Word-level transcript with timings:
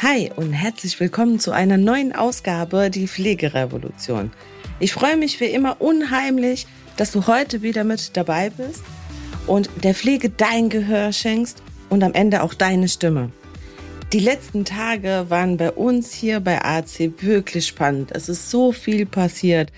Hi 0.00 0.30
und 0.36 0.52
herzlich 0.52 1.00
willkommen 1.00 1.40
zu 1.40 1.50
einer 1.50 1.76
neuen 1.76 2.14
Ausgabe 2.14 2.88
Die 2.88 3.08
Pflegerevolution. 3.08 4.30
Ich 4.78 4.92
freue 4.92 5.16
mich 5.16 5.40
wie 5.40 5.46
immer 5.46 5.80
unheimlich, 5.80 6.68
dass 6.96 7.10
du 7.10 7.26
heute 7.26 7.62
wieder 7.62 7.82
mit 7.82 8.16
dabei 8.16 8.50
bist 8.50 8.84
und 9.48 9.68
der 9.82 9.96
Pflege 9.96 10.30
dein 10.30 10.68
Gehör 10.68 11.12
schenkst 11.12 11.64
und 11.88 12.04
am 12.04 12.14
Ende 12.14 12.44
auch 12.44 12.54
deine 12.54 12.86
Stimme. 12.86 13.32
Die 14.12 14.20
letzten 14.20 14.64
Tage 14.64 15.26
waren 15.30 15.56
bei 15.56 15.72
uns 15.72 16.12
hier 16.12 16.38
bei 16.38 16.64
AC 16.64 17.20
wirklich 17.20 17.66
spannend. 17.66 18.12
Es 18.12 18.28
ist 18.28 18.52
so 18.52 18.70
viel 18.70 19.04
passiert. 19.04 19.72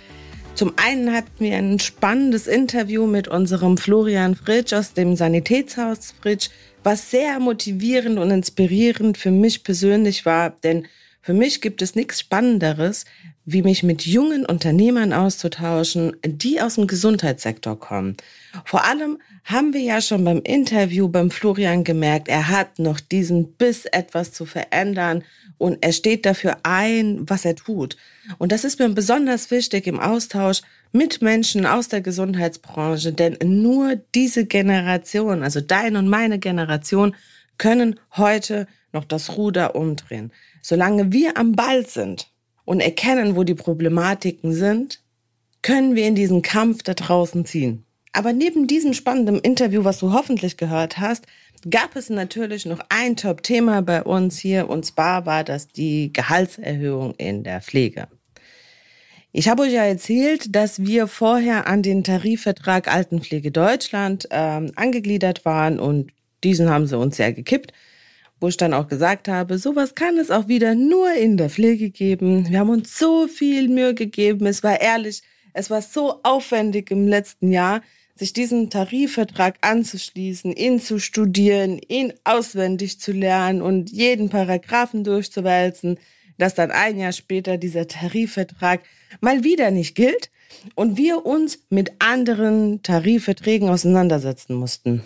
Zum 0.55 0.73
einen 0.77 1.13
hatten 1.13 1.31
wir 1.39 1.57
ein 1.57 1.79
spannendes 1.79 2.47
Interview 2.47 3.07
mit 3.07 3.29
unserem 3.29 3.79
Florian 3.79 4.35
Fritsch 4.35 4.73
aus 4.73 4.93
dem 4.93 5.17
Sanitätshaus 5.17 6.15
Fritsch, 6.21 6.51
was 6.83 7.11
sehr 7.11 7.41
motivierend 7.41 8.19
und 8.19 8.31
inspirierend 8.31 9.17
für 9.17 9.31
mich 9.31 9.65
persönlich 9.65 10.27
war, 10.27 10.51
denn 10.51 10.87
für 11.23 11.35
mich 11.35 11.61
gibt 11.61 11.83
es 11.83 11.95
nichts 11.95 12.21
Spannenderes, 12.21 13.05
wie 13.45 13.63
mich 13.63 13.83
mit 13.83 14.07
jungen 14.07 14.47
Unternehmern 14.47 15.13
auszutauschen, 15.13 16.17
die 16.25 16.61
aus 16.61 16.77
dem 16.77 16.87
Gesundheitssektor 16.87 17.79
kommen. 17.79 18.17
Vor 18.65 18.85
allem 18.85 19.19
haben 19.45 19.73
wir 19.73 19.81
ja 19.81 20.01
schon 20.01 20.25
beim 20.25 20.41
Interview 20.43 21.09
beim 21.09 21.31
Florian 21.31 21.85
gemerkt, 21.85 22.29
er 22.29 22.49
hat 22.49 22.79
noch 22.79 23.01
diesen 23.01 23.53
Biss, 23.53 23.85
etwas 23.87 24.33
zu 24.33 24.47
verändern 24.47 25.25
und 25.59 25.79
er 25.83 25.93
steht 25.93 26.25
dafür 26.25 26.59
ein, 26.63 27.29
was 27.29 27.45
er 27.45 27.55
tut. 27.55 27.97
Und 28.39 28.53
das 28.53 28.65
ist 28.65 28.79
mir 28.79 28.89
besonders 28.89 29.51
wichtig 29.51 29.87
im 29.87 30.01
Austausch 30.01 30.63
mit 30.93 31.23
Menschen 31.23 31.67
aus 31.67 31.89
der 31.89 32.01
Gesundheitsbranche, 32.01 33.13
denn 33.13 33.37
nur 33.41 33.97
diese 34.15 34.47
Generation, 34.47 35.43
also 35.43 35.61
deine 35.61 35.99
und 35.99 36.09
meine 36.09 36.39
Generation, 36.39 37.15
können 37.59 38.01
heute 38.17 38.67
noch 38.93 39.05
das 39.05 39.37
Ruder 39.37 39.75
umdrehen. 39.77 40.33
Solange 40.63 41.13
wir 41.13 41.37
am 41.37 41.53
Ball 41.53 41.87
sind 41.87 42.29
und 42.65 42.81
erkennen, 42.81 43.37
wo 43.37 43.45
die 43.45 43.55
Problematiken 43.55 44.53
sind, 44.53 45.03
können 45.63 45.95
wir 45.95 46.07
in 46.07 46.15
diesen 46.15 46.43
Kampf 46.43 46.83
da 46.83 46.95
draußen 46.95 47.45
ziehen. 47.45 47.85
Aber 48.13 48.33
neben 48.33 48.67
diesem 48.67 48.93
spannenden 48.93 49.39
Interview, 49.39 49.85
was 49.85 49.99
du 49.99 50.13
hoffentlich 50.13 50.57
gehört 50.57 50.99
hast, 50.99 51.27
gab 51.69 51.95
es 51.95 52.11
natürlich 52.11 52.67
noch 52.67 52.81
ein 52.89 53.17
Top-Thema 53.17 53.83
bei 53.83 54.03
uns 54.03 54.39
hier, 54.39 54.69
und 54.69 54.85
zwar 54.85 55.27
war 55.27 55.45
das 55.45 55.69
die 55.69 56.13
Gehaltserhöhung 56.13 57.15
in 57.17 57.45
der 57.45 57.61
Pflege. 57.61 58.09
Ich 59.33 59.49
habe 59.49 59.63
euch 59.63 59.73
ja 59.73 59.85
erzählt, 59.85 60.57
dass 60.57 60.85
wir 60.85 61.07
vorher 61.07 61.69
an 61.69 61.83
den 61.83 62.03
Tarifvertrag 62.03 62.93
Altenpflege 62.93 63.53
Deutschland 63.53 64.27
ähm, 64.33 64.73
angegliedert 64.75 65.45
waren 65.45 65.79
und 65.79 66.11
diesen 66.43 66.69
haben 66.69 66.89
sie 66.89 66.99
uns 66.99 67.17
ja 67.19 67.31
gekippt, 67.31 67.73
wo 68.41 68.49
ich 68.49 68.57
dann 68.57 68.75
auch 68.75 68.89
gesagt 68.89 69.29
habe, 69.29 69.59
sowas 69.59 69.95
kann 69.95 70.19
es 70.19 70.33
auch 70.33 70.49
wieder 70.49 70.75
nur 70.75 71.13
in 71.13 71.37
der 71.37 71.49
Pflege 71.49 71.91
geben. 71.91 72.49
Wir 72.49 72.59
haben 72.59 72.71
uns 72.71 72.99
so 72.99 73.29
viel 73.29 73.69
Mühe 73.69 73.95
gegeben, 73.95 74.47
es 74.47 74.65
war 74.65 74.81
ehrlich, 74.81 75.23
es 75.53 75.71
war 75.71 75.83
so 75.83 76.21
aufwendig 76.25 76.91
im 76.91 77.07
letzten 77.07 77.53
Jahr, 77.53 77.83
sich 78.17 78.33
diesen 78.33 78.69
Tarifvertrag 78.69 79.59
anzuschließen, 79.61 80.53
ihn 80.53 80.81
zu 80.81 80.99
studieren, 80.99 81.81
ihn 81.87 82.13
auswendig 82.25 82.99
zu 82.99 83.13
lernen 83.13 83.63
und 83.63 83.91
jeden 83.93 84.29
Paragraphen 84.29 85.05
durchzuwälzen, 85.05 85.99
dass 86.41 86.55
dann 86.55 86.71
ein 86.71 86.99
Jahr 86.99 87.13
später 87.13 87.59
dieser 87.59 87.87
Tarifvertrag 87.87 88.83
mal 89.21 89.45
wieder 89.45 89.71
nicht 89.71 89.95
gilt 89.95 90.31
und 90.75 90.97
wir 90.97 91.27
uns 91.27 91.61
mit 91.69 91.93
anderen 91.99 92.83
Tarifverträgen 92.83 93.69
auseinandersetzen 93.69 94.55
mussten. 94.55 95.03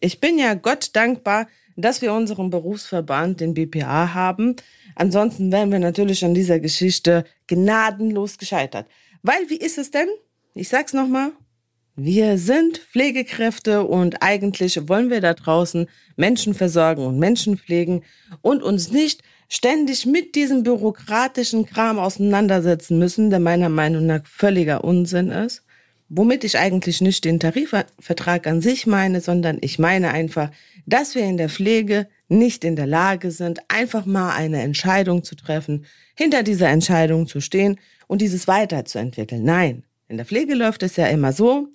Ich 0.00 0.20
bin 0.20 0.38
ja 0.38 0.54
Gott 0.54 0.90
dankbar, 0.92 1.48
dass 1.76 2.02
wir 2.02 2.12
unseren 2.12 2.50
Berufsverband, 2.50 3.40
den 3.40 3.54
BPA, 3.54 4.14
haben. 4.14 4.56
Ansonsten 4.94 5.50
wären 5.50 5.72
wir 5.72 5.78
natürlich 5.78 6.24
an 6.24 6.34
dieser 6.34 6.60
Geschichte 6.60 7.24
gnadenlos 7.46 8.38
gescheitert. 8.38 8.86
Weil, 9.22 9.48
wie 9.48 9.56
ist 9.56 9.78
es 9.78 9.90
denn? 9.90 10.08
Ich 10.54 10.68
sag's 10.68 10.92
nochmal. 10.92 11.32
Wir 11.96 12.38
sind 12.38 12.78
Pflegekräfte 12.78 13.84
und 13.84 14.20
eigentlich 14.20 14.88
wollen 14.88 15.10
wir 15.10 15.20
da 15.20 15.32
draußen 15.32 15.88
Menschen 16.16 16.52
versorgen 16.52 17.06
und 17.06 17.18
Menschen 17.18 17.56
pflegen 17.56 18.02
und 18.42 18.62
uns 18.62 18.90
nicht 18.90 19.22
ständig 19.48 20.06
mit 20.06 20.34
diesem 20.34 20.62
bürokratischen 20.62 21.66
Kram 21.66 21.98
auseinandersetzen 21.98 22.98
müssen, 22.98 23.30
der 23.30 23.40
meiner 23.40 23.68
Meinung 23.68 24.06
nach 24.06 24.26
völliger 24.26 24.84
Unsinn 24.84 25.30
ist. 25.30 25.62
Womit 26.08 26.44
ich 26.44 26.58
eigentlich 26.58 27.00
nicht 27.00 27.24
den 27.24 27.40
Tarifvertrag 27.40 28.46
an 28.46 28.60
sich 28.60 28.86
meine, 28.86 29.20
sondern 29.20 29.58
ich 29.62 29.78
meine 29.78 30.10
einfach, 30.10 30.50
dass 30.86 31.14
wir 31.14 31.22
in 31.22 31.38
der 31.38 31.48
Pflege 31.48 32.08
nicht 32.28 32.64
in 32.64 32.76
der 32.76 32.86
Lage 32.86 33.30
sind, 33.30 33.60
einfach 33.68 34.04
mal 34.04 34.34
eine 34.34 34.62
Entscheidung 34.62 35.24
zu 35.24 35.34
treffen, 35.34 35.86
hinter 36.14 36.42
dieser 36.42 36.68
Entscheidung 36.68 37.26
zu 37.26 37.40
stehen 37.40 37.80
und 38.06 38.20
dieses 38.20 38.46
weiterzuentwickeln. 38.46 39.42
Nein, 39.42 39.84
in 40.08 40.18
der 40.18 40.26
Pflege 40.26 40.54
läuft 40.54 40.82
es 40.82 40.96
ja 40.96 41.06
immer 41.06 41.32
so, 41.32 41.68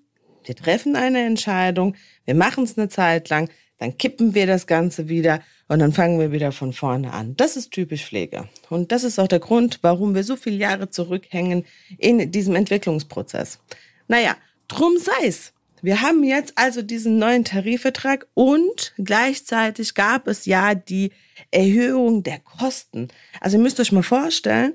wir 0.45 0.55
treffen 0.55 0.95
eine 0.95 1.25
Entscheidung, 1.25 1.95
wir 2.25 2.35
machen 2.35 2.63
es 2.63 2.77
eine 2.77 2.89
Zeit 2.89 3.29
lang, 3.29 3.49
dann 3.79 3.97
kippen 3.97 4.35
wir 4.35 4.45
das 4.45 4.67
Ganze 4.67 5.09
wieder 5.09 5.41
und 5.67 5.79
dann 5.79 5.93
fangen 5.93 6.19
wir 6.19 6.31
wieder 6.31 6.51
von 6.51 6.73
vorne 6.73 7.13
an. 7.13 7.35
Das 7.37 7.55
ist 7.57 7.71
typisch 7.71 8.05
Pflege. 8.05 8.49
Und 8.69 8.91
das 8.91 9.03
ist 9.03 9.19
auch 9.19 9.27
der 9.27 9.39
Grund, 9.39 9.79
warum 9.81 10.15
wir 10.15 10.23
so 10.23 10.35
viele 10.35 10.57
Jahre 10.57 10.89
zurückhängen 10.89 11.65
in 11.97 12.31
diesem 12.31 12.55
Entwicklungsprozess. 12.55 13.59
Naja, 14.07 14.35
drum 14.67 14.93
sei's. 14.97 15.53
Wir 15.81 16.01
haben 16.01 16.23
jetzt 16.25 16.57
also 16.57 16.81
diesen 16.81 17.19
neuen 17.19 17.45
Tarifvertrag 17.45 18.27
und 18.33 18.93
gleichzeitig 18.97 19.93
gab 19.93 20.27
es 20.27 20.45
ja 20.45 20.75
die 20.75 21.11
Erhöhung 21.51 22.23
der 22.23 22.39
Kosten. 22.39 23.07
Also 23.39 23.57
ihr 23.57 23.63
müsst 23.63 23.79
euch 23.79 23.93
mal 23.93 24.03
vorstellen, 24.03 24.73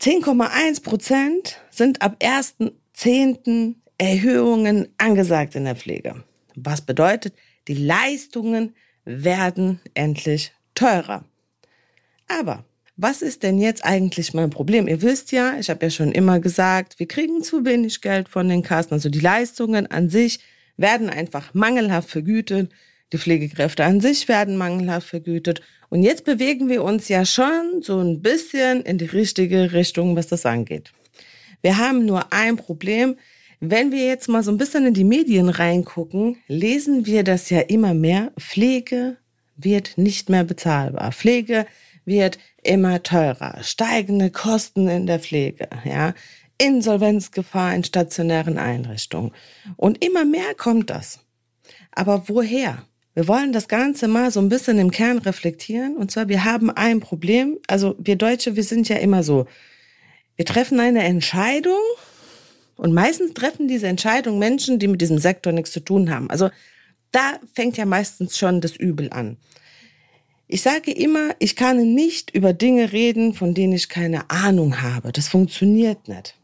10,1 0.00 0.82
Prozent 0.82 1.60
sind 1.70 2.00
ab 2.00 2.16
1.10. 2.20 3.74
Erhöhungen 3.98 4.88
angesagt 4.98 5.54
in 5.54 5.64
der 5.64 5.74
Pflege. 5.74 6.22
Was 6.54 6.82
bedeutet, 6.82 7.34
die 7.68 7.74
Leistungen 7.74 8.74
werden 9.04 9.80
endlich 9.94 10.52
teurer. 10.74 11.24
Aber 12.28 12.64
was 12.96 13.20
ist 13.20 13.42
denn 13.42 13.58
jetzt 13.58 13.84
eigentlich 13.84 14.32
mein 14.32 14.50
Problem? 14.50 14.88
Ihr 14.88 15.02
wisst 15.02 15.30
ja, 15.30 15.58
ich 15.58 15.68
habe 15.68 15.84
ja 15.84 15.90
schon 15.90 16.12
immer 16.12 16.40
gesagt, 16.40 16.98
wir 16.98 17.06
kriegen 17.06 17.42
zu 17.42 17.64
wenig 17.64 18.00
Geld 18.00 18.28
von 18.28 18.48
den 18.48 18.62
Kassen. 18.62 18.94
Also 18.94 19.10
die 19.10 19.20
Leistungen 19.20 19.86
an 19.86 20.08
sich 20.08 20.40
werden 20.76 21.10
einfach 21.10 21.52
mangelhaft 21.52 22.08
vergütet. 22.08 22.72
Die 23.12 23.18
Pflegekräfte 23.18 23.84
an 23.84 24.00
sich 24.00 24.28
werden 24.28 24.56
mangelhaft 24.56 25.08
vergütet. 25.08 25.60
Und 25.90 26.02
jetzt 26.02 26.24
bewegen 26.24 26.68
wir 26.68 26.82
uns 26.82 27.08
ja 27.08 27.24
schon 27.24 27.82
so 27.82 28.00
ein 28.00 28.22
bisschen 28.22 28.82
in 28.82 28.98
die 28.98 29.04
richtige 29.04 29.72
Richtung, 29.72 30.16
was 30.16 30.26
das 30.26 30.46
angeht. 30.46 30.92
Wir 31.62 31.78
haben 31.78 32.04
nur 32.06 32.32
ein 32.32 32.56
Problem. 32.56 33.16
Wenn 33.60 33.90
wir 33.90 34.06
jetzt 34.06 34.28
mal 34.28 34.42
so 34.42 34.50
ein 34.50 34.58
bisschen 34.58 34.86
in 34.86 34.94
die 34.94 35.04
Medien 35.04 35.48
reingucken, 35.48 36.36
lesen 36.46 37.06
wir 37.06 37.24
das 37.24 37.48
ja 37.48 37.60
immer 37.60 37.94
mehr. 37.94 38.32
Pflege 38.38 39.16
wird 39.56 39.96
nicht 39.96 40.28
mehr 40.28 40.44
bezahlbar. 40.44 41.12
Pflege 41.12 41.66
wird 42.04 42.38
immer 42.62 43.02
teurer. 43.02 43.62
Steigende 43.62 44.30
Kosten 44.30 44.88
in 44.88 45.06
der 45.06 45.20
Pflege, 45.20 45.68
ja. 45.84 46.14
Insolvenzgefahr 46.58 47.74
in 47.74 47.84
stationären 47.84 48.58
Einrichtungen. 48.58 49.32
Und 49.76 50.02
immer 50.04 50.24
mehr 50.24 50.54
kommt 50.56 50.88
das. 50.88 51.20
Aber 51.92 52.28
woher? 52.28 52.82
Wir 53.14 53.28
wollen 53.28 53.52
das 53.52 53.68
Ganze 53.68 54.08
mal 54.08 54.30
so 54.30 54.40
ein 54.40 54.48
bisschen 54.50 54.78
im 54.78 54.90
Kern 54.90 55.18
reflektieren. 55.18 55.96
Und 55.96 56.10
zwar, 56.10 56.28
wir 56.28 56.44
haben 56.44 56.70
ein 56.70 57.00
Problem. 57.00 57.58
Also 57.66 57.94
wir 57.98 58.16
Deutsche, 58.16 58.56
wir 58.56 58.64
sind 58.64 58.88
ja 58.88 58.96
immer 58.96 59.22
so. 59.22 59.46
Wir 60.36 60.44
treffen 60.44 60.80
eine 60.80 61.02
Entscheidung 61.02 61.80
und 62.76 62.92
meistens 62.92 63.34
treffen 63.34 63.68
diese 63.68 63.86
Entscheidung 63.86 64.38
Menschen, 64.38 64.78
die 64.78 64.88
mit 64.88 65.00
diesem 65.00 65.18
Sektor 65.18 65.52
nichts 65.52 65.72
zu 65.72 65.80
tun 65.80 66.10
haben. 66.10 66.30
Also 66.30 66.50
da 67.12 67.38
fängt 67.54 67.76
ja 67.76 67.86
meistens 67.86 68.36
schon 68.36 68.60
das 68.60 68.76
Übel 68.76 69.10
an. 69.10 69.36
Ich 70.48 70.62
sage 70.62 70.92
immer, 70.92 71.30
ich 71.40 71.56
kann 71.56 71.94
nicht 71.94 72.30
über 72.32 72.52
Dinge 72.52 72.92
reden, 72.92 73.34
von 73.34 73.54
denen 73.54 73.72
ich 73.72 73.88
keine 73.88 74.30
Ahnung 74.30 74.80
habe. 74.80 75.10
Das 75.10 75.28
funktioniert 75.28 76.06
nicht. 76.06 76.36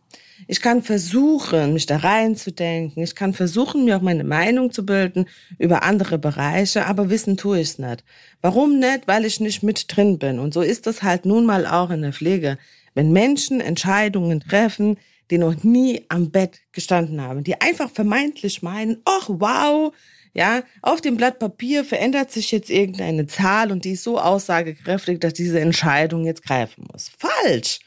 Ich 0.48 0.60
kann 0.60 0.82
versuchen, 0.82 1.72
mich 1.72 1.86
da 1.86 1.98
reinzudenken. 1.98 3.02
Ich 3.02 3.14
kann 3.14 3.32
versuchen, 3.32 3.84
mir 3.84 3.96
auch 3.96 4.02
meine 4.02 4.24
Meinung 4.24 4.72
zu 4.72 4.84
bilden 4.84 5.26
über 5.58 5.84
andere 5.84 6.18
Bereiche, 6.18 6.86
aber 6.86 7.10
wissen 7.10 7.36
tue 7.36 7.60
ich 7.60 7.68
es 7.68 7.78
nicht. 7.78 8.02
Warum 8.40 8.80
nicht? 8.80 9.06
Weil 9.06 9.24
ich 9.24 9.38
nicht 9.38 9.62
mit 9.62 9.94
drin 9.94 10.18
bin. 10.18 10.40
Und 10.40 10.52
so 10.52 10.62
ist 10.62 10.88
das 10.88 11.04
halt 11.04 11.24
nun 11.24 11.46
mal 11.46 11.64
auch 11.64 11.90
in 11.90 12.02
der 12.02 12.12
Pflege. 12.12 12.58
Wenn 12.94 13.12
Menschen 13.12 13.60
Entscheidungen 13.60 14.40
treffen, 14.40 14.98
die 15.32 15.38
noch 15.38 15.64
nie 15.64 16.04
am 16.08 16.30
Bett 16.30 16.60
gestanden 16.72 17.22
haben, 17.22 17.42
die 17.42 17.58
einfach 17.60 17.90
vermeintlich 17.90 18.62
meinen, 18.62 18.98
ach 19.06 19.28
wow, 19.28 19.92
ja, 20.34 20.62
auf 20.82 21.00
dem 21.00 21.16
Blatt 21.16 21.38
Papier 21.38 21.84
verändert 21.84 22.30
sich 22.30 22.52
jetzt 22.52 22.68
irgendeine 22.68 23.26
Zahl 23.26 23.72
und 23.72 23.84
die 23.86 23.92
ist 23.92 24.04
so 24.04 24.20
aussagekräftig, 24.20 25.20
dass 25.20 25.32
diese 25.32 25.58
Entscheidung 25.58 26.26
jetzt 26.26 26.44
greifen 26.44 26.84
muss. 26.92 27.10
Falsch. 27.18 27.80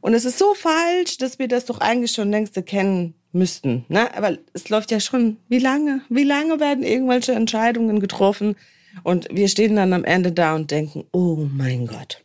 Und 0.00 0.14
es 0.14 0.24
ist 0.24 0.38
so 0.38 0.54
falsch, 0.54 1.18
dass 1.18 1.38
wir 1.38 1.46
das 1.46 1.66
doch 1.66 1.80
eigentlich 1.80 2.12
schon 2.12 2.30
längst 2.30 2.56
erkennen 2.56 3.14
müssten. 3.32 3.84
Ne? 3.88 4.14
Aber 4.14 4.38
es 4.54 4.70
läuft 4.70 4.90
ja 4.90 4.98
schon, 4.98 5.36
wie 5.48 5.58
lange? 5.58 6.00
Wie 6.08 6.24
lange 6.24 6.58
werden 6.58 6.84
irgendwelche 6.84 7.32
Entscheidungen 7.32 8.00
getroffen? 8.00 8.56
Und 9.02 9.28
wir 9.30 9.48
stehen 9.48 9.76
dann 9.76 9.92
am 9.92 10.04
Ende 10.04 10.32
da 10.32 10.54
und 10.54 10.70
denken, 10.70 11.04
oh 11.12 11.36
mein 11.36 11.86
Gott. 11.86 12.24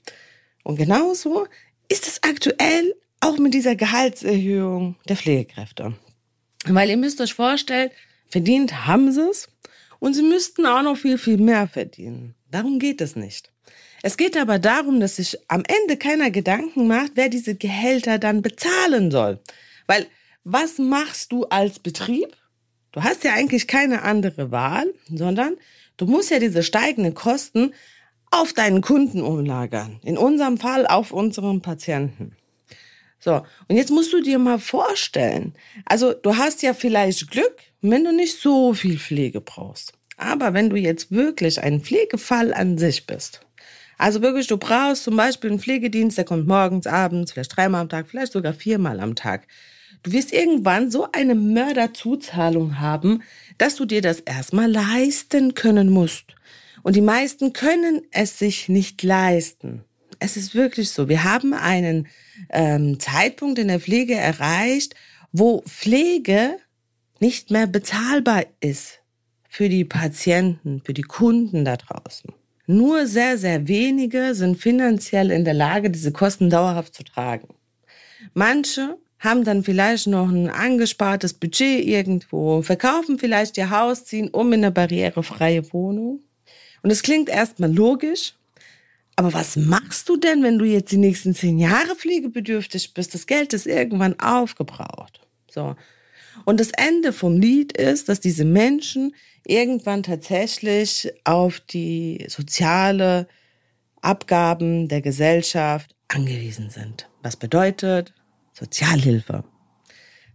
Und 0.64 0.78
genauso 0.78 1.48
ist 1.90 2.08
es 2.08 2.24
aktuell 2.24 2.96
auch 3.22 3.38
mit 3.38 3.54
dieser 3.54 3.76
Gehaltserhöhung 3.76 4.98
der 5.08 5.16
Pflegekräfte. 5.16 5.94
Weil 6.66 6.90
ihr 6.90 6.98
müsst 6.98 7.22
euch 7.22 7.34
vorstellen, 7.34 7.90
verdient 8.28 8.86
haben 8.86 9.12
sie 9.12 9.30
es 9.30 9.48
und 10.00 10.14
sie 10.14 10.24
müssten 10.24 10.66
auch 10.66 10.82
noch 10.82 10.98
viel, 10.98 11.18
viel 11.18 11.38
mehr 11.38 11.68
verdienen. 11.68 12.36
Darum 12.50 12.80
geht 12.80 13.00
es 13.00 13.16
nicht. 13.16 13.52
Es 14.04 14.18
geht 14.18 14.36
aber 14.36 14.60
darum, 14.60 15.00
dass 15.00 15.18
sich 15.18 15.38
am 15.48 15.64
Ende 15.68 15.96
keiner 15.96 16.32
Gedanken 16.32 16.88
macht, 16.88 17.12
wer 17.16 17.30
diese 17.30 17.56
Gehälter 17.56 18.18
dann 18.18 18.42
bezahlen 18.42 19.12
soll. 19.12 19.40
Weil 19.86 20.08
was 20.44 20.80
machst 20.80 21.32
du 21.32 21.46
als 21.46 21.80
Betrieb? 21.80 22.36
Du 22.92 23.04
hast 23.04 23.24
ja 23.24 23.34
eigentlich 23.34 23.68
keine 23.68 24.02
andere 24.02 24.52
Wahl, 24.52 24.92
sondern 25.08 25.56
du 25.98 26.08
musst 26.08 26.32
ja 26.32 26.40
diese 26.40 26.64
steigenden 26.64 27.14
Kosten 27.14 27.74
auf 28.32 28.54
deinen 28.54 28.82
Kunden 28.82 29.22
umlagern. 29.22 30.00
In 30.04 30.18
unserem 30.18 30.58
Fall 30.58 30.88
auf 30.88 31.12
unseren 31.12 31.62
Patienten. 31.62 32.36
So, 33.24 33.44
und 33.68 33.76
jetzt 33.78 33.92
musst 33.92 34.12
du 34.14 34.22
dir 34.22 34.40
mal 34.40 34.58
vorstellen, 34.58 35.54
also 35.86 36.14
du 36.14 36.38
hast 36.38 36.64
ja 36.64 36.74
vielleicht 36.74 37.30
Glück, 37.30 37.56
wenn 37.82 38.04
du 38.04 38.12
nicht 38.12 38.40
so 38.40 38.74
viel 38.74 38.98
Pflege 38.98 39.42
brauchst. 39.42 39.94
Aber 40.18 40.54
wenn 40.54 40.70
du 40.70 40.76
jetzt 40.76 41.12
wirklich 41.12 41.62
ein 41.62 41.82
Pflegefall 41.82 42.54
an 42.54 42.80
sich 42.80 43.06
bist, 43.06 43.42
also 44.00 44.24
wirklich, 44.24 44.48
du 44.48 44.58
brauchst 44.58 45.04
zum 45.04 45.16
Beispiel 45.16 45.52
einen 45.52 45.60
Pflegedienst, 45.60 46.18
der 46.18 46.26
kommt 46.26 46.48
morgens, 46.48 46.88
abends, 46.88 47.34
vielleicht 47.34 47.56
dreimal 47.56 47.82
am 47.82 47.90
Tag, 47.90 48.08
vielleicht 48.10 48.32
sogar 48.32 48.54
viermal 48.54 49.00
am 49.00 49.14
Tag. 49.14 49.48
Du 50.02 50.12
wirst 50.12 50.34
irgendwann 50.34 50.90
so 50.90 51.08
eine 51.12 51.36
Mörderzuzahlung 51.36 52.80
haben, 52.80 53.22
dass 53.60 53.76
du 53.76 53.86
dir 53.86 54.02
das 54.02 54.20
erstmal 54.20 54.72
leisten 54.72 55.54
können 55.54 55.92
musst. 55.92 56.36
Und 56.82 56.96
die 56.96 57.02
meisten 57.02 57.54
können 57.54 58.02
es 58.10 58.40
sich 58.40 58.68
nicht 58.68 59.04
leisten. 59.04 59.84
Es 60.18 60.36
ist 60.36 60.56
wirklich 60.56 60.90
so. 60.90 61.08
Wir 61.08 61.24
haben 61.24 61.54
einen 61.54 62.08
ähm, 62.50 63.00
Zeitpunkt 63.00 63.60
in 63.60 63.68
der 63.68 63.80
Pflege 63.80 64.16
erreicht, 64.16 64.96
wo 65.32 65.62
Pflege 65.62 66.58
nicht 67.20 67.52
mehr 67.52 67.68
bezahlbar 67.68 68.46
ist 68.60 69.00
für 69.48 69.70
die 69.70 69.86
Patienten, 69.86 70.82
für 70.84 70.94
die 70.94 71.02
Kunden 71.04 71.66
da 71.66 71.78
draußen. 71.78 72.32
Nur 72.68 73.06
sehr, 73.06 73.38
sehr 73.38 73.68
wenige 73.68 74.34
sind 74.34 74.58
finanziell 74.58 75.32
in 75.32 75.46
der 75.46 75.54
Lage, 75.54 75.90
diese 75.90 76.12
Kosten 76.12 76.50
dauerhaft 76.50 76.96
zu 76.96 77.04
tragen. 77.04 77.50
Manche 78.34 78.98
haben 79.20 79.44
dann 79.44 79.64
vielleicht 79.64 80.08
noch 80.08 80.30
ein 80.30 80.50
angespartes 80.50 81.34
Budget 81.34 81.86
irgendwo, 81.86 82.62
verkaufen 82.62 83.20
vielleicht 83.20 83.58
ihr 83.58 83.70
Haus, 83.70 84.06
ziehen 84.06 84.30
um 84.30 84.52
in 84.54 84.64
eine 84.64 84.72
barrierefreie 84.72 85.72
Wohnung. 85.74 86.22
Und 86.82 86.90
es 86.90 87.04
klingt 87.04 87.30
erstmal 87.30 87.72
logisch, 87.72 88.34
aber 89.16 89.34
was 89.34 89.56
machst 89.56 90.10
du 90.10 90.18
denn, 90.18 90.44
wenn 90.44 90.58
du 90.58 90.66
jetzt 90.66 90.92
die 90.92 90.98
nächsten 90.98 91.36
zehn 91.36 91.60
Jahre 91.60 91.96
pflegebedürftig 91.96 92.94
bist? 92.94 93.14
Das 93.14 93.28
Geld 93.28 93.54
ist 93.54 93.68
irgendwann 93.68 94.20
aufgebraucht. 94.20 95.22
So. 95.50 95.76
Und 96.46 96.60
das 96.60 96.72
Ende 96.78 97.14
vom 97.14 97.40
Lied 97.40 97.78
ist, 97.78 98.10
dass 98.10 98.20
diese 98.20 98.46
Menschen 98.46 99.14
irgendwann 99.46 100.04
tatsächlich 100.04 101.12
auf 101.24 101.60
die 101.60 102.26
soziale 102.30 103.28
Abgaben 104.02 104.88
der 104.88 105.02
Gesellschaft 105.02 105.96
angewiesen 106.08 106.70
sind. 106.70 107.10
Was 107.22 107.36
bedeutet 107.36 108.14
Sozialhilfe? 108.54 109.44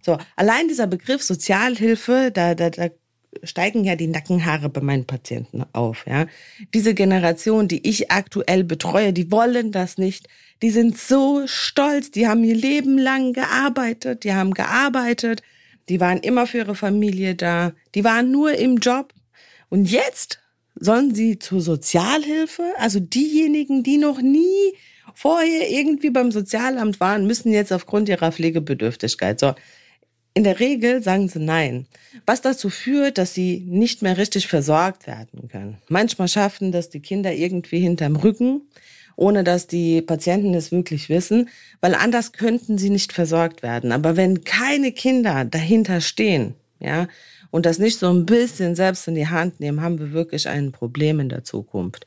So, 0.01 0.19
allein 0.37 0.69
dieser 0.69 0.87
Begriff 0.87 1.23
Sozialhilfe, 1.23 2.31
da, 2.33 2.55
da, 2.55 2.71
da 2.71 2.91
steigen 3.43 3.85
ja 3.85 3.97
die 3.97 4.07
Nackenhaare 4.07 4.69
bei 4.69 4.81
meinen 4.81 5.07
Patienten 5.07 5.65
auf, 5.73 6.07
ja. 6.07 6.27
Diese 6.75 6.95
Generation, 6.95 7.69
die 7.69 7.87
ich 7.89 8.11
aktuell 8.11 8.65
betreue, 8.65 9.13
die 9.13 9.31
wollen 9.31 9.73
das 9.73 9.99
nicht. 9.99 10.29
Die 10.63 10.71
sind 10.71 10.99
so 10.99 11.47
stolz, 11.47 12.11
die 12.11 12.27
haben 12.27 12.45
ihr 12.45 12.55
Leben 12.55 12.99
lang 12.99 13.33
gearbeitet, 13.33 14.25
die 14.25 14.33
haben 14.33 14.55
gearbeitet, 14.55 15.43
die 15.89 16.01
waren 16.01 16.19
immer 16.19 16.47
für 16.47 16.59
ihre 16.59 16.75
Familie 16.75 17.35
da, 17.35 17.73
die 17.95 18.05
waren 18.05 18.31
nur 18.31 18.53
im 18.55 18.79
Job. 18.79 19.13
Und 19.69 19.91
jetzt 19.91 20.41
sollen 20.75 21.15
sie 21.15 21.39
zur 21.39 21.61
Sozialhilfe, 21.61 22.63
also 22.79 23.01
diejenigen, 23.01 23.83
die 23.83 23.99
noch 23.99 24.21
nie 24.21 24.75
vorher 25.15 25.71
irgendwie 25.71 26.11
beim 26.11 26.31
Sozialamt 26.31 27.01
waren, 27.01 27.27
müssen 27.27 27.53
jetzt 27.53 27.73
aufgrund 27.73 28.09
ihrer 28.09 28.33
Pflegebedürftigkeit. 28.33 29.41
So, 29.41 29.55
in 30.37 30.45
der 30.45 30.61
Regel 30.61 31.03
sagen 31.03 31.31
sie 31.31 31.39
nein, 31.39 31.87
was 32.27 32.43
dazu 32.43 32.69
führt, 32.69 33.17
dass 33.17 33.33
sie 33.33 33.65
nicht 33.67 34.03
mehr 34.03 34.19
richtig 34.19 34.49
versorgt 34.49 35.07
werden 35.07 35.49
können. 35.49 35.79
Manchmal 35.89 36.29
schaffen 36.29 36.73
das 36.73 36.91
die 36.91 37.01
Kinder 37.01 37.33
irgendwie 37.33 37.81
hinterm 37.81 38.17
Rücken, 38.17 38.61
ohne 39.17 39.45
dass 39.45 39.67
die 39.67 40.03
Patienten 40.03 40.53
es 40.53 40.71
wirklich 40.71 41.09
wissen, 41.09 41.49
weil 41.81 41.95
anders 41.95 42.33
könnten 42.33 42.77
sie 42.77 42.91
nicht 42.91 43.15
versorgt 43.15 43.63
werden. 43.63 43.93
Aber 43.93 44.19
wenn 44.19 44.45
keine 44.45 44.93
Kinder 44.93 45.47
dahinter 45.47 46.03
stehen, 46.03 46.55
ja, 46.81 47.09
und 47.51 47.65
das 47.65 47.79
nicht 47.79 47.99
so 47.99 48.11
ein 48.11 48.27
bisschen 48.27 48.75
selbst 48.75 49.09
in 49.09 49.15
die 49.15 49.29
Hand 49.29 49.61
nehmen, 49.61 49.81
haben 49.81 49.99
wir 49.99 50.13
wirklich 50.13 50.49
ein 50.49 50.71
Problem 50.71 51.19
in 51.19 51.31
der 51.31 51.45
Zukunft. 51.45 52.05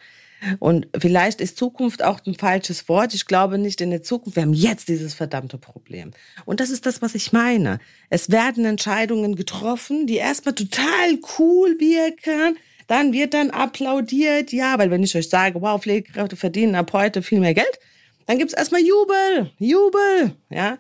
Und 0.59 0.87
vielleicht 0.97 1.41
ist 1.41 1.57
Zukunft 1.57 2.03
auch 2.03 2.19
ein 2.25 2.35
falsches 2.35 2.87
Wort. 2.87 3.13
Ich 3.13 3.25
glaube 3.25 3.57
nicht 3.57 3.81
in 3.81 3.89
der 3.89 4.03
Zukunft. 4.03 4.35
Wir 4.35 4.43
haben 4.43 4.53
jetzt 4.53 4.87
dieses 4.87 5.13
verdammte 5.13 5.57
Problem. 5.57 6.11
Und 6.45 6.59
das 6.59 6.69
ist 6.69 6.85
das, 6.85 7.01
was 7.01 7.15
ich 7.15 7.33
meine. 7.33 7.79
Es 8.09 8.31
werden 8.31 8.65
Entscheidungen 8.65 9.35
getroffen, 9.35 10.07
die 10.07 10.17
erstmal 10.17 10.55
total 10.55 11.19
cool 11.37 11.79
wirken. 11.79 12.57
Dann 12.87 13.13
wird 13.13 13.33
dann 13.33 13.51
applaudiert. 13.51 14.51
Ja, 14.51 14.77
weil 14.79 14.91
wenn 14.91 15.03
ich 15.03 15.15
euch 15.15 15.29
sage, 15.29 15.61
wow, 15.61 15.81
Pflegekräfte 15.81 16.35
verdienen 16.35 16.75
ab 16.75 16.93
heute 16.93 17.21
viel 17.21 17.39
mehr 17.39 17.53
Geld, 17.53 17.79
dann 18.29 18.37
gibt's 18.37 18.53
erstmal 18.53 18.81
Jubel, 18.81 19.51
Jubel, 19.57 20.35
ja. 20.51 20.77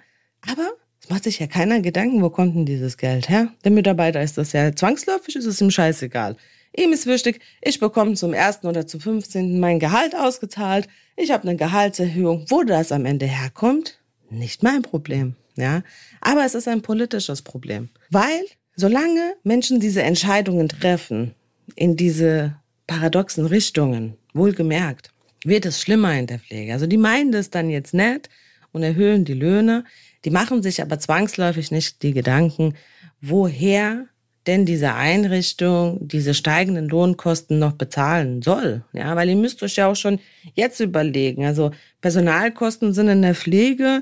Aber 0.47 0.71
es 1.01 1.09
macht 1.09 1.23
sich 1.23 1.39
ja 1.39 1.47
keiner 1.47 1.79
Gedanken, 1.79 2.21
wo 2.21 2.29
kommt 2.29 2.55
denn 2.55 2.65
dieses 2.65 2.97
Geld 2.97 3.27
her? 3.27 3.51
Der 3.63 3.71
Mitarbeiter 3.71 4.21
ist 4.21 4.37
das 4.37 4.53
ja 4.53 4.75
zwangsläufig, 4.75 5.35
ist 5.35 5.45
es 5.45 5.59
ihm 5.59 5.71
scheißegal. 5.71 6.35
Ihm 6.75 6.93
ist 6.93 7.07
wichtig, 7.07 7.41
ich 7.61 7.79
bekomme 7.79 8.13
zum 8.13 8.33
ersten 8.33 8.67
oder 8.67 8.85
zum 8.85 8.99
15. 8.99 9.59
mein 9.59 9.79
Gehalt 9.79 10.15
ausgezahlt. 10.15 10.87
Ich 11.15 11.31
habe 11.31 11.47
eine 11.47 11.57
Gehaltserhöhung. 11.57 12.45
Wo 12.49 12.63
das 12.63 12.91
am 12.91 13.05
Ende 13.05 13.25
herkommt, 13.25 13.99
nicht 14.29 14.63
mein 14.63 14.81
Problem. 14.81 15.35
Ja, 15.55 15.83
aber 16.21 16.45
es 16.45 16.55
ist 16.55 16.69
ein 16.69 16.81
politisches 16.81 17.41
Problem, 17.41 17.89
weil 18.09 18.45
solange 18.77 19.35
Menschen 19.43 19.81
diese 19.81 20.01
Entscheidungen 20.03 20.69
treffen 20.69 21.35
in 21.75 21.97
diese 21.97 22.55
paradoxen 22.87 23.45
Richtungen, 23.45 24.15
wohlgemerkt, 24.33 25.11
wird 25.43 25.65
es 25.65 25.81
schlimmer 25.81 26.17
in 26.17 26.27
der 26.27 26.39
Pflege. 26.39 26.71
Also 26.71 26.87
die 26.87 26.97
meinen 26.97 27.33
das 27.33 27.49
dann 27.49 27.69
jetzt 27.69 27.93
nett 27.93 28.29
und 28.71 28.83
erhöhen 28.83 29.25
die 29.25 29.33
Löhne, 29.33 29.83
die 30.23 30.29
machen 30.29 30.63
sich 30.63 30.81
aber 30.81 30.97
zwangsläufig 30.97 31.71
nicht 31.71 32.03
die 32.03 32.13
Gedanken, 32.13 32.75
woher 33.21 34.05
denn 34.49 34.65
diese 34.65 34.95
Einrichtung 34.95 35.99
diese 36.07 36.33
steigenden 36.33 36.89
Lohnkosten 36.89 37.59
noch 37.59 37.73
bezahlen 37.73 38.41
soll. 38.41 38.83
Ja, 38.93 39.15
weil 39.15 39.29
ihr 39.29 39.35
müsst 39.35 39.61
euch 39.61 39.75
ja 39.75 39.85
auch 39.85 39.95
schon 39.95 40.19
jetzt 40.55 40.79
überlegen. 40.79 41.45
Also 41.45 41.69
Personalkosten 42.01 42.91
sind 42.91 43.09
in 43.09 43.21
der 43.21 43.35
Pflege 43.35 44.01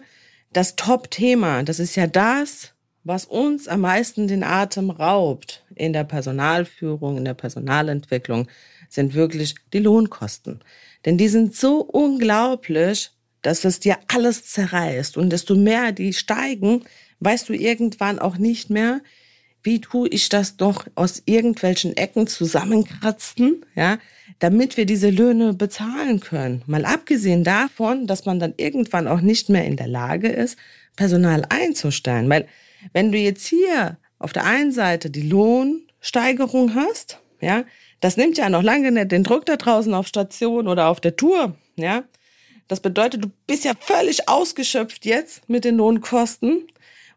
das 0.54 0.78
Top-Thema. 0.78 1.64
Das 1.64 1.80
ist 1.80 1.98
ja 1.98 2.08
das, 2.08 2.72
was 3.04 3.26
uns 3.26 3.68
am 3.68 3.82
meisten 3.82 4.30
den 4.30 4.42
Atem 4.42 4.90
raubt 4.90 5.66
in 5.76 5.92
der 5.92 6.06
Personalführung, 6.06 7.18
in 7.18 7.26
der 7.26 7.34
Personalentwicklung, 7.34 8.48
sind 8.88 9.16
wirklich 9.16 9.56
die 9.74 9.80
Lohnkosten. 9.80 10.62
Denn 11.04 11.18
die 11.18 11.28
sind 11.28 11.58
so 11.58 11.82
unglaublich, 11.82 13.12
dass 13.42 13.66
es 13.66 13.82
dir 13.82 13.98
alles 14.08 14.46
zerreißt. 14.46 15.18
Und 15.18 15.30
desto 15.32 15.56
mehr 15.56 15.92
die 15.92 16.14
steigen, 16.14 16.86
weißt 17.20 17.50
du 17.50 17.54
irgendwann 17.54 18.18
auch 18.18 18.38
nicht 18.38 18.70
mehr, 18.70 19.02
wie 19.68 19.82
tue 19.82 20.08
ich 20.08 20.30
das 20.30 20.56
doch 20.56 20.88
aus 20.96 21.22
irgendwelchen 21.26 21.98
Ecken 21.98 22.26
zusammenkratzen, 22.26 23.66
ja, 23.76 23.98
damit 24.40 24.78
wir 24.78 24.86
diese 24.86 25.10
Löhne 25.10 25.54
bezahlen 25.54 26.22
können. 26.22 26.62
Mal 26.68 26.86
abgesehen 26.86 27.44
davon, 27.44 28.08
dass 28.08 28.24
man 28.24 28.40
dann 28.40 28.54
irgendwann 28.56 29.10
auch 29.10 29.20
nicht 29.20 29.50
mehr 29.50 29.66
in 29.66 29.76
der 29.76 29.90
Lage 29.90 30.30
ist, 30.30 30.58
Personal 30.96 31.44
einzustellen. 31.50 32.30
Weil 32.30 32.48
wenn 32.94 33.12
du 33.12 33.18
jetzt 33.18 33.46
hier 33.46 33.98
auf 34.20 34.32
der 34.32 34.46
einen 34.46 34.72
Seite 34.72 35.10
die 35.10 35.28
Lohnsteigerung 35.28 36.74
hast, 36.74 37.20
ja, 37.42 37.66
das 38.00 38.16
nimmt 38.16 38.38
ja 38.38 38.48
noch 38.48 38.64
lange 38.64 38.94
nicht 38.94 39.12
den 39.12 39.26
Druck 39.26 39.46
da 39.46 39.58
draußen 39.58 39.94
auf 39.94 40.08
Station 40.08 40.70
oder 40.70 40.88
auf 40.88 41.02
der 41.02 41.18
Tour, 41.18 41.58
ja. 41.76 42.06
Das 42.70 42.80
bedeutet, 42.80 43.26
du 43.26 43.32
bist 43.48 43.66
ja 43.66 43.74
völlig 43.78 44.30
ausgeschöpft 44.30 45.06
jetzt 45.06 45.50
mit 45.50 45.66
den 45.66 45.76
Lohnkosten 45.76 46.68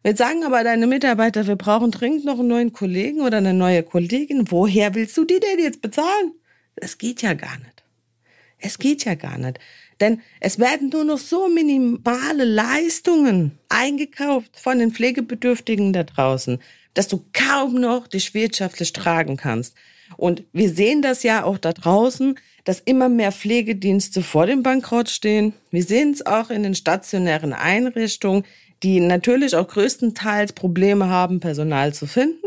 Jetzt 0.03 0.19
sagen 0.19 0.45
aber 0.45 0.65
deine 0.65 0.87
Mitarbeiter, 0.87 1.47
wir 1.47 1.57
brauchen 1.57 1.91
dringend 1.91 2.25
noch 2.25 2.39
einen 2.39 2.49
neuen 2.49 2.73
Kollegen 2.73 3.21
oder 3.21 3.37
eine 3.39 3.53
neue 3.53 3.83
Kollegin. 3.83 4.51
Woher 4.51 4.95
willst 4.95 5.17
du 5.17 5.25
die 5.25 5.41
denn 5.41 5.59
jetzt 5.59 5.83
bezahlen? 5.83 6.33
Es 6.77 6.97
geht 6.97 7.21
ja 7.23 7.35
gar 7.35 7.59
nicht. 7.59 7.85
Es 8.59 8.79
geht 8.79 9.05
ja 9.05 9.15
gar 9.15 9.37
nicht. 9.37 9.59
Denn 10.01 10.23
es 10.41 10.59
werden 10.59 10.89
nur 10.89 11.05
noch 11.05 11.19
so 11.19 11.49
minimale 11.49 12.45
Leistungen 12.45 13.59
eingekauft 13.69 14.59
von 14.59 14.79
den 14.79 14.93
Pflegebedürftigen 14.93 15.93
da 15.93 16.05
draußen. 16.05 16.59
dass 16.95 17.09
du 17.09 17.25
kaum 17.33 17.75
noch 17.75 18.09
dich 18.09 18.35
wirtschaftlich 18.35 18.93
tragen 18.93 19.37
kannst. 19.37 19.77
Und 20.17 20.43
wir 20.53 20.71
sehen 20.71 21.03
das 21.03 21.23
ja 21.23 21.45
auch 21.45 21.59
da 21.59 21.73
draußen, 21.73 22.37
dass 22.65 22.81
immer 22.81 23.09
mehr 23.09 23.33
Pflegedienste 23.33 24.23
vor 24.23 24.47
dem 24.47 24.63
Bankrott 24.63 25.09
stehen. 25.09 25.53
Wir 25.71 25.85
sehen 25.85 26.13
es 26.13 26.27
auch 26.27 26.51
in 26.51 26.63
den 26.63 26.75
stationären 26.75 27.53
Einrichtungen, 27.53 28.45
die 28.83 29.01
natürlich 29.01 29.55
auch 29.57 29.69
größtenteils 29.69 30.53
Probleme 30.53 31.09
haben, 31.09 31.41
Personal 31.41 31.93
zu 31.95 32.07
finden, 32.07 32.47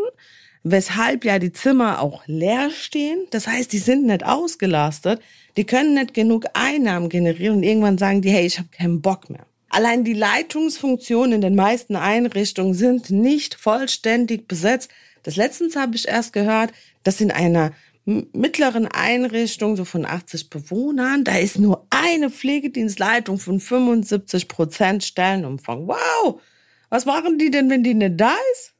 weshalb 0.64 1.26
ja 1.26 1.40
die 1.40 1.54
Zimmer 1.54 2.02
auch 2.02 2.24
leer 2.26 2.70
stehen. 2.72 3.20
Das 3.32 3.48
heißt, 3.48 3.72
die 3.72 3.80
sind 3.80 4.06
nicht 4.06 4.26
ausgelastet, 4.26 5.22
die 5.58 5.66
können 5.66 5.94
nicht 5.94 6.14
genug 6.14 6.46
Einnahmen 6.54 7.10
generieren 7.10 7.58
und 7.58 7.64
irgendwann 7.64 7.98
sagen 7.98 8.22
die, 8.22 8.32
hey, 8.32 8.46
ich 8.46 8.58
habe 8.58 8.70
keinen 8.72 9.02
Bock 9.02 9.30
mehr. 9.30 9.46
Allein 9.70 10.04
die 10.04 10.14
Leitungsfunktionen 10.14 11.34
in 11.34 11.42
den 11.42 11.56
meisten 11.56 11.96
Einrichtungen 11.96 12.76
sind 12.76 13.10
nicht 13.10 13.56
vollständig 13.56 14.48
besetzt. 14.48 14.92
Das 15.24 15.36
letztens 15.36 15.76
habe 15.76 15.96
ich 15.96 16.08
erst 16.08 16.32
gehört, 16.32 16.72
dass 17.04 17.22
in 17.22 17.32
einer 17.32 17.72
mittleren 18.06 18.88
Einrichtung, 18.88 19.76
so 19.76 19.86
von 19.86 20.06
80 20.06 20.50
Bewohnern, 20.50 21.24
da 21.24 21.38
ist 21.38 21.58
nur 21.58 21.88
eine 21.90 22.30
Pflegedienstleitung 22.30 23.40
von 23.40 23.60
75 23.60 24.48
Prozent 24.48 25.04
Stellenumfang. 25.04 25.88
Wow! 25.88 26.42
Was 26.90 27.06
machen 27.06 27.38
die 27.40 27.50
denn, 27.50 27.70
wenn 27.70 27.84
die 27.84 27.94
nicht 27.94 28.20
da 28.20 28.36
ist? 28.54 28.73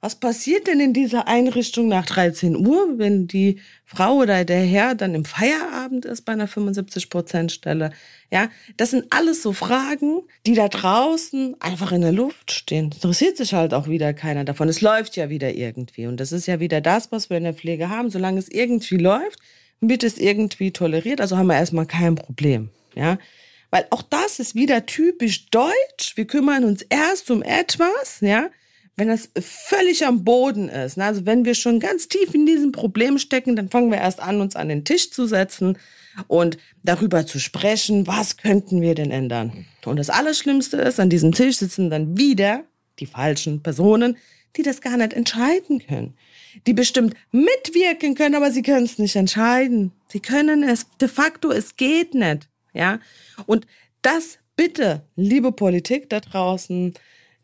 Was 0.00 0.14
passiert 0.14 0.68
denn 0.68 0.78
in 0.78 0.92
dieser 0.92 1.26
Einrichtung 1.26 1.88
nach 1.88 2.06
13 2.06 2.54
Uhr, 2.54 2.98
wenn 2.98 3.26
die 3.26 3.60
Frau 3.84 4.18
oder 4.18 4.44
der 4.44 4.60
Herr 4.60 4.94
dann 4.94 5.12
im 5.16 5.24
Feierabend 5.24 6.04
ist 6.04 6.22
bei 6.22 6.34
einer 6.34 6.46
75 6.46 7.10
Prozent 7.10 7.50
Stelle? 7.50 7.90
Ja, 8.30 8.48
das 8.76 8.92
sind 8.92 9.06
alles 9.10 9.42
so 9.42 9.52
Fragen, 9.52 10.20
die 10.46 10.54
da 10.54 10.68
draußen 10.68 11.56
einfach 11.60 11.90
in 11.90 12.02
der 12.02 12.12
Luft 12.12 12.52
stehen. 12.52 12.92
Interessiert 12.92 13.36
sich 13.36 13.54
halt 13.54 13.74
auch 13.74 13.88
wieder 13.88 14.14
keiner 14.14 14.44
davon. 14.44 14.68
Es 14.68 14.82
läuft 14.82 15.16
ja 15.16 15.30
wieder 15.30 15.52
irgendwie. 15.52 16.06
Und 16.06 16.20
das 16.20 16.30
ist 16.30 16.46
ja 16.46 16.60
wieder 16.60 16.80
das, 16.80 17.10
was 17.10 17.28
wir 17.28 17.36
in 17.36 17.44
der 17.44 17.54
Pflege 17.54 17.88
haben. 17.88 18.10
Solange 18.10 18.38
es 18.38 18.48
irgendwie 18.48 18.98
läuft, 18.98 19.40
wird 19.80 20.04
es 20.04 20.16
irgendwie 20.16 20.70
toleriert. 20.70 21.20
Also 21.20 21.36
haben 21.36 21.48
wir 21.48 21.56
erstmal 21.56 21.86
kein 21.86 22.14
Problem. 22.14 22.70
Ja, 22.94 23.18
weil 23.70 23.86
auch 23.90 24.02
das 24.02 24.38
ist 24.38 24.54
wieder 24.54 24.86
typisch 24.86 25.50
deutsch. 25.50 26.16
Wir 26.16 26.26
kümmern 26.26 26.64
uns 26.64 26.82
erst 26.82 27.32
um 27.32 27.42
etwas, 27.42 28.20
ja, 28.20 28.48
wenn 28.98 29.08
das 29.08 29.30
völlig 29.40 30.04
am 30.04 30.24
Boden 30.24 30.68
ist, 30.68 30.96
ne? 30.96 31.04
also 31.04 31.24
wenn 31.24 31.44
wir 31.44 31.54
schon 31.54 31.78
ganz 31.78 32.08
tief 32.08 32.34
in 32.34 32.46
diesem 32.46 32.72
Problem 32.72 33.18
stecken, 33.18 33.54
dann 33.54 33.70
fangen 33.70 33.92
wir 33.92 33.98
erst 33.98 34.20
an, 34.20 34.40
uns 34.40 34.56
an 34.56 34.68
den 34.68 34.84
Tisch 34.84 35.12
zu 35.12 35.26
setzen 35.26 35.78
und 36.26 36.58
darüber 36.82 37.24
zu 37.24 37.38
sprechen, 37.38 38.08
was 38.08 38.38
könnten 38.38 38.80
wir 38.80 38.96
denn 38.96 39.12
ändern. 39.12 39.66
Und 39.84 39.98
das 39.98 40.10
Allerschlimmste 40.10 40.78
ist, 40.78 40.98
an 40.98 41.10
diesem 41.10 41.30
Tisch 41.30 41.58
sitzen 41.58 41.90
dann 41.90 42.18
wieder 42.18 42.64
die 42.98 43.06
falschen 43.06 43.62
Personen, 43.62 44.16
die 44.56 44.62
das 44.62 44.80
gar 44.80 44.96
nicht 44.96 45.12
entscheiden 45.12 45.78
können. 45.78 46.14
Die 46.66 46.72
bestimmt 46.72 47.14
mitwirken 47.30 48.16
können, 48.16 48.34
aber 48.34 48.50
sie 48.50 48.62
können 48.62 48.84
es 48.84 48.98
nicht 48.98 49.14
entscheiden. 49.14 49.92
Sie 50.08 50.18
können 50.18 50.64
es 50.64 50.86
de 51.00 51.06
facto, 51.06 51.52
es 51.52 51.76
geht 51.76 52.14
nicht. 52.14 52.48
Ja? 52.74 52.98
Und 53.46 53.64
das 54.02 54.38
bitte, 54.56 55.04
liebe 55.14 55.52
Politik 55.52 56.10
da 56.10 56.18
draußen, 56.18 56.94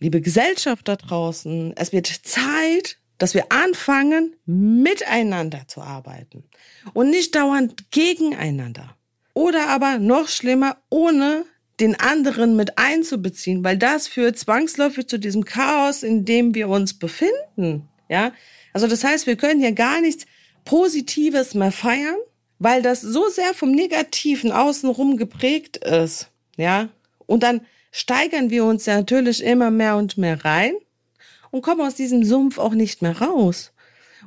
liebe 0.05 0.21
Gesellschaft 0.21 0.87
da 0.87 0.97
draußen, 0.97 1.73
es 1.77 1.93
wird 1.93 2.07
Zeit, 2.07 2.99
dass 3.17 3.33
wir 3.33 3.51
anfangen, 3.51 4.37
miteinander 4.45 5.63
zu 5.67 5.81
arbeiten 5.81 6.45
und 6.93 7.09
nicht 7.09 7.35
dauernd 7.35 7.91
gegeneinander. 7.91 8.97
Oder 9.33 9.69
aber 9.69 9.99
noch 9.99 10.29
schlimmer, 10.29 10.77
ohne 10.91 11.47
den 11.81 11.99
anderen 11.99 12.55
mit 12.55 12.77
einzubeziehen, 12.77 13.65
weil 13.65 13.79
das 13.79 14.07
führt 14.07 14.39
zwangsläufig 14.39 15.09
zu 15.09 15.19
diesem 15.19 15.47
Chaos, 15.47 16.03
in 16.03 16.27
dem 16.27 16.55
wir 16.55 16.69
uns 16.69 16.99
befinden. 16.99 17.89
Ja, 18.11 18.33
also 18.75 18.87
das 18.87 19.05
heißt, 19.05 19.27
wir 19.27 19.37
können 19.37 19.61
hier 19.61 19.73
gar 19.73 20.03
nichts 20.03 20.27
Positives 20.67 21.55
mehr 21.55 21.73
feiern, 21.73 22.19
weil 22.59 22.83
das 22.83 23.01
so 23.01 23.31
sehr 23.31 23.55
vom 23.55 23.73
Negativen 23.73 24.53
außenrum 24.53 25.17
geprägt 25.17 25.79
ist. 25.79 26.29
Ja, 26.59 26.91
und 27.25 27.43
dann 27.43 27.63
steigern 27.95 28.51
wir 28.51 28.65
uns 28.65 28.87
ja 28.87 28.97
natürlich 28.97 29.41
immer 29.45 29.71
mehr 29.71 29.97
und 29.97 30.19
mehr 30.19 30.45
rein 30.45 30.73
und 31.53 31.63
kommen 31.63 31.81
aus 31.81 31.95
diesem 31.95 32.25
Sumpf 32.25 32.59
auch 32.59 32.75
nicht 32.75 33.03
mehr 33.03 33.21
raus. 33.21 33.73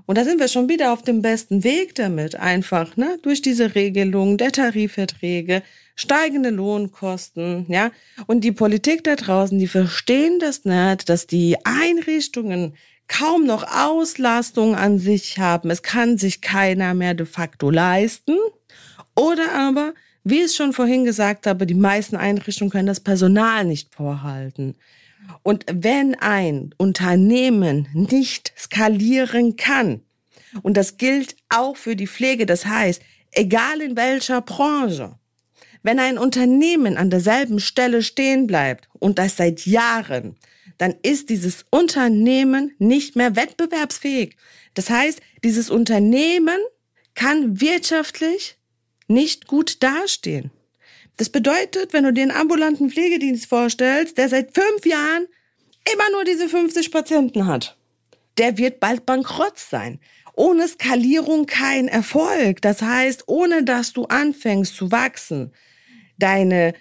Und 0.05 0.17
da 0.17 0.24
sind 0.24 0.39
wir 0.39 0.47
schon 0.47 0.69
wieder 0.69 0.93
auf 0.93 1.01
dem 1.01 1.21
besten 1.21 1.65
Weg 1.65 1.93
damit, 1.95 2.36
einfach, 2.36 2.95
ne, 2.95 3.19
durch 3.24 3.41
diese 3.41 3.75
Regelung 3.75 4.38
der 4.38 4.53
Tarifverträge, 4.53 5.63
steigende 5.95 6.50
Lohnkosten, 6.50 7.65
ja. 7.67 7.91
Und 8.25 8.45
die 8.45 8.53
Politik 8.53 9.03
da 9.03 9.17
draußen, 9.17 9.59
die 9.59 9.67
verstehen 9.67 10.39
das 10.39 10.63
nicht, 10.63 11.09
dass 11.09 11.27
die 11.27 11.57
Einrichtungen 11.65 12.74
kaum 13.09 13.45
noch 13.45 13.63
Auslastung 13.69 14.75
an 14.75 14.97
sich 14.97 15.39
haben. 15.39 15.71
Es 15.71 15.81
kann 15.81 16.17
sich 16.17 16.39
keiner 16.39 16.93
mehr 16.93 17.15
de 17.15 17.25
facto 17.25 17.69
leisten. 17.69 18.38
Oder 19.13 19.51
aber 19.53 19.93
wie 20.29 20.43
ich 20.43 20.55
schon 20.55 20.74
vorhin 20.74 21.05
gesagt 21.05 21.48
habe, 21.48 21.65
die 21.65 21.74
meisten 21.74 22.15
Einrichtungen 22.15 22.72
können 22.72 22.88
das 22.88 23.00
Personal 23.00 23.65
nicht 23.65 23.93
vorhalten. 23.93 24.75
Und 25.43 25.65
wenn 25.72 26.15
ein 26.15 26.74
Unternehmen 26.77 27.88
nicht 27.93 28.53
skalieren 28.57 29.55
kann, 29.55 30.01
und 30.63 30.77
das 30.77 30.98
gilt 30.98 31.36
auch 31.50 31.77
für 31.77 31.96
die 31.96 32.07
Pflege, 32.07 32.46
das 32.46 32.65
heißt, 32.65 33.01
egal 33.31 33.81
in 33.81 33.96
welcher 33.96 34.41
Branche, 34.41 35.15
wenn 35.84 36.00
ein 36.00 36.17
Unternehmen 36.17 36.98
an 36.98 37.10
derselben 37.10 37.60
Stelle 37.60 38.01
stehen 38.01 38.48
bleibt 38.48 38.89
und 39.00 39.19
das 39.19 39.38
seit 39.38 39.65
Jahren, 39.65 40.36
dann 40.77 40.96
ist 41.01 41.29
dieses 41.29 41.65
Unternehmen 41.69 42.74
nicht 42.77 43.15
mehr 43.15 43.36
wettbewerbsfähig. 43.36 44.36
Das 44.74 44.89
heißt, 44.89 45.22
dieses 45.43 45.69
Unternehmen 45.69 46.60
kann 47.15 47.60
wirtschaftlich 47.60 48.56
nicht 49.07 49.47
gut 49.47 49.81
dastehen. 49.83 50.51
Das 51.17 51.29
bedeutet, 51.29 51.93
wenn 51.93 52.03
du 52.03 52.13
dir 52.13 52.23
einen 52.23 52.31
ambulanten 52.31 52.91
Pflegedienst 52.91 53.47
vorstellst, 53.47 54.17
der 54.17 54.29
seit 54.29 54.53
fünf 54.53 54.85
Jahren 54.85 55.27
immer 55.91 56.11
nur 56.11 56.23
diese 56.23 56.47
50 56.47 56.91
Patienten 56.91 57.47
hat, 57.47 57.77
der 58.37 58.57
wird 58.57 58.79
bald 58.79 59.05
bankrott 59.05 59.57
sein. 59.57 59.99
Ohne 60.35 60.67
Skalierung 60.67 61.47
kein 61.47 61.87
Erfolg. 61.87 62.61
Das 62.61 62.83
heißt, 62.83 63.23
ohne 63.27 63.63
dass 63.63 63.93
du 63.93 64.05
anfängst 64.05 64.75
zu 64.75 64.91
wachsen, 64.91 65.51
deine 66.19 66.73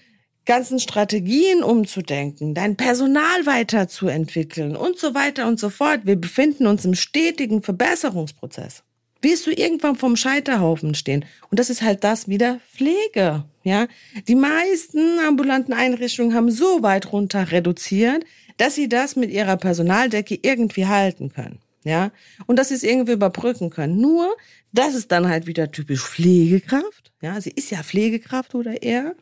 ganzen 0.44 0.78
Strategien 0.78 1.62
umzudenken, 1.62 2.54
dein 2.54 2.76
Personal 2.76 3.46
weiterzuentwickeln 3.46 4.76
und 4.76 4.98
so 4.98 5.14
weiter 5.14 5.48
und 5.48 5.58
so 5.58 5.70
fort. 5.70 6.02
Wir 6.04 6.16
befinden 6.16 6.66
uns 6.66 6.84
im 6.84 6.94
stetigen 6.94 7.62
Verbesserungsprozess 7.62 8.84
wirst 9.26 9.46
du 9.46 9.50
irgendwann 9.50 9.96
vom 9.96 10.16
Scheiterhaufen 10.16 10.94
stehen. 10.94 11.24
Und 11.50 11.58
das 11.58 11.68
ist 11.68 11.82
halt 11.82 12.04
das 12.04 12.28
wieder 12.28 12.60
Pflege. 12.72 13.44
Ja, 13.64 13.88
die 14.28 14.36
meisten 14.36 15.18
ambulanten 15.26 15.74
Einrichtungen 15.74 16.34
haben 16.34 16.50
so 16.50 16.82
weit 16.82 17.12
runter 17.12 17.50
reduziert, 17.50 18.24
dass 18.56 18.76
sie 18.76 18.88
das 18.88 19.16
mit 19.16 19.30
ihrer 19.30 19.56
Personaldecke 19.56 20.38
irgendwie 20.40 20.86
halten 20.86 21.32
können. 21.32 21.58
Ja, 21.82 22.10
und 22.46 22.58
dass 22.58 22.68
sie 22.68 22.74
es 22.74 22.82
irgendwie 22.82 23.12
überbrücken 23.12 23.70
können. 23.70 24.00
Nur, 24.00 24.36
das 24.72 24.94
ist 24.94 25.10
dann 25.12 25.28
halt 25.28 25.46
wieder 25.46 25.70
typisch 25.70 26.04
Pflegekraft. 26.04 27.12
Ja, 27.20 27.40
sie 27.40 27.50
ist 27.50 27.70
ja 27.70 27.82
Pflegekraft 27.82 28.54
oder 28.54 28.82
eher. 28.82 29.14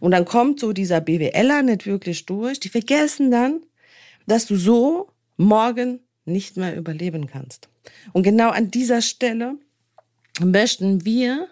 Und 0.00 0.10
dann 0.10 0.24
kommt 0.24 0.60
so 0.60 0.72
dieser 0.72 1.00
BWLer 1.00 1.62
nicht 1.62 1.86
wirklich 1.86 2.26
durch. 2.26 2.60
Die 2.60 2.68
vergessen 2.68 3.30
dann, 3.30 3.60
dass 4.26 4.46
du 4.46 4.56
so 4.56 5.08
morgen 5.36 6.00
nicht 6.26 6.56
mehr 6.56 6.76
überleben 6.76 7.26
kannst. 7.26 7.68
Und 8.12 8.22
genau 8.22 8.50
an 8.50 8.70
dieser 8.70 9.02
Stelle 9.02 9.56
möchten 10.40 11.04
wir 11.04 11.48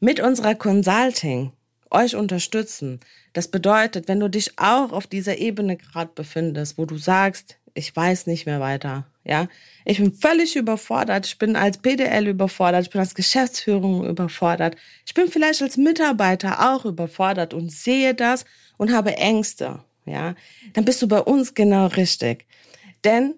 mit 0.00 0.20
unserer 0.20 0.54
Consulting 0.54 1.52
euch 1.90 2.16
unterstützen. 2.16 3.00
Das 3.32 3.48
bedeutet, 3.48 4.08
wenn 4.08 4.20
du 4.20 4.28
dich 4.28 4.58
auch 4.58 4.92
auf 4.92 5.06
dieser 5.06 5.38
Ebene 5.38 5.76
gerade 5.76 6.10
befindest, 6.14 6.78
wo 6.78 6.86
du 6.86 6.96
sagst, 6.96 7.56
ich 7.74 7.94
weiß 7.94 8.26
nicht 8.26 8.46
mehr 8.46 8.60
weiter, 8.60 9.06
ja, 9.24 9.48
ich 9.84 9.98
bin 9.98 10.12
völlig 10.12 10.56
überfordert, 10.56 11.26
ich 11.26 11.38
bin 11.38 11.54
als 11.54 11.78
PDL 11.78 12.26
überfordert, 12.26 12.84
ich 12.84 12.90
bin 12.90 13.00
als 13.00 13.14
Geschäftsführung 13.14 14.04
überfordert, 14.04 14.76
ich 15.06 15.14
bin 15.14 15.28
vielleicht 15.28 15.62
als 15.62 15.76
Mitarbeiter 15.76 16.72
auch 16.72 16.84
überfordert 16.84 17.54
und 17.54 17.70
sehe 17.70 18.14
das 18.14 18.44
und 18.76 18.92
habe 18.92 19.16
Ängste, 19.16 19.84
ja, 20.04 20.34
dann 20.72 20.84
bist 20.84 21.00
du 21.02 21.08
bei 21.08 21.20
uns 21.20 21.54
genau 21.54 21.86
richtig. 21.86 22.46
Denn 23.04 23.34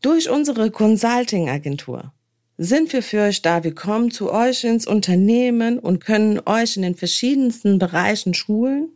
durch 0.00 0.30
unsere 0.30 0.70
Consulting-Agentur 0.70 2.12
sind 2.56 2.92
wir 2.92 3.02
für 3.02 3.22
euch 3.22 3.42
da. 3.42 3.64
Wir 3.64 3.74
kommen 3.74 4.10
zu 4.10 4.32
euch 4.32 4.64
ins 4.64 4.86
Unternehmen 4.86 5.78
und 5.78 6.00
können 6.00 6.40
euch 6.46 6.76
in 6.76 6.82
den 6.82 6.94
verschiedensten 6.94 7.78
Bereichen 7.78 8.34
schulen 8.34 8.90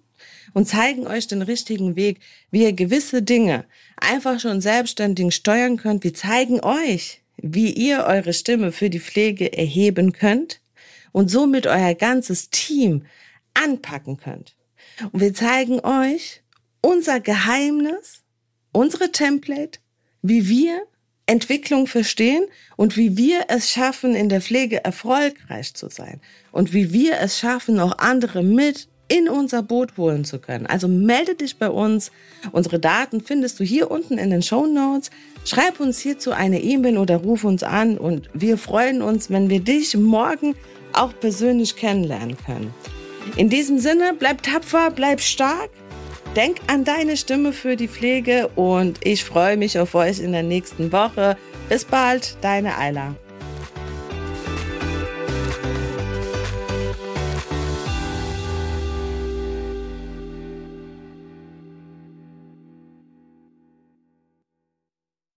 und 0.53 0.69
zeigen 0.69 1.07
euch 1.07 1.27
den 1.27 1.43
richtigen 1.43 1.97
Weg, 1.97 2.21
wie 2.51 2.63
ihr 2.63 2.73
gewisse 2.73 3.23
Dinge 3.23 3.65
einfach 3.97 4.41
schon 4.41 4.61
selbstständig 4.61 5.35
steuern 5.35 5.77
könnt. 5.77 6.05
Wir 6.05 6.15
zeigen 6.15 6.61
euch, 6.61 7.23
wie 7.37 7.73
ihr 7.73 8.05
eure 8.05 8.33
Stimme 8.33 8.73
für 8.73 8.91
die 8.91 9.01
Pflege 9.01 9.53
erheben 9.53 10.13
könnt 10.13 10.61
und 11.13 11.31
somit 11.31 11.67
euer 11.67 11.95
ganzes 11.95 12.51
Team 12.51 13.05
anpacken 13.55 14.17
könnt. 14.17 14.55
Und 15.13 15.21
wir 15.21 15.35
zeigen 15.35 15.81
euch 15.81 16.43
unser 16.81 17.21
Geheimnis, 17.21 18.23
unsere 18.73 19.11
Template, 19.11 19.81
wie 20.23 20.49
wir 20.49 20.83
Entwicklung 21.27 21.87
verstehen 21.87 22.47
und 22.77 22.97
wie 22.97 23.17
wir 23.17 23.47
es 23.49 23.71
schaffen, 23.71 24.15
in 24.15 24.29
der 24.29 24.41
Pflege 24.41 24.85
erfolgreich 24.85 25.75
zu 25.75 25.89
sein 25.89 26.21
und 26.53 26.73
wie 26.73 26.93
wir 26.93 27.19
es 27.21 27.39
schaffen, 27.39 27.81
auch 27.81 27.99
andere 27.99 28.43
mit 28.43 28.89
in 29.09 29.29
unser 29.29 29.63
Boot 29.63 29.97
holen 29.97 30.25
zu 30.25 30.39
können. 30.39 30.67
Also 30.67 30.89
melde 30.89 31.35
dich 31.35 31.59
bei 31.59 31.69
uns. 31.69 32.11
Unsere 32.53 32.79
Daten 32.79 33.21
findest 33.21 33.61
du 33.61 33.65
hier 33.65 33.91
unten 33.91 34.19
in 34.19 34.31
den 34.31 34.43
Show 34.43 34.67
Notes. 34.67 35.11
Schreib 35.45 35.79
uns 35.79 35.99
hierzu 35.99 36.33
eine 36.33 36.61
E-Mail 36.63 36.99
oder 36.99 37.17
ruf 37.17 37.45
uns 37.45 37.63
an 37.63 37.99
und 37.99 38.31
wir 38.33 38.57
freuen 38.57 39.03
uns, 39.03 39.31
wenn 39.31 39.51
wir 39.51 39.61
dich 39.61 39.97
morgen 39.97 40.55
auch 40.93 41.13
persönlich 41.21 41.77
kennenlernen 41.77 42.37
können. 42.47 42.73
In 43.37 43.49
diesem 43.49 43.79
Sinne, 43.79 44.15
bleib 44.19 44.43
tapfer, 44.43 44.91
bleib 44.91 45.21
stark. 45.21 45.71
Denk 46.37 46.57
an 46.67 46.83
deine 46.83 47.17
Stimme 47.17 47.53
für 47.53 47.77
die 47.77 47.87
Pflege 47.87 48.49
und 48.57 48.99
ich 49.07 49.25
freue 49.25 49.57
mich 49.57 49.79
auf 49.79 49.95
euch 49.95 50.19
in 50.19 50.33
der 50.33 50.43
nächsten 50.43 50.91
Woche. 50.91 51.37
Bis 51.69 51.85
bald, 51.85 52.37
deine 52.41 52.77
Ayla. 52.77 53.15